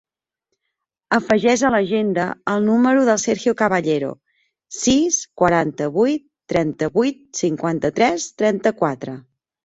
[1.15, 4.09] Afegeix a l'agenda el número del Sergio Caballero:
[4.77, 9.15] sis, quaranta-vuit, trenta-vuit, cinquanta-tres, trenta-quatre.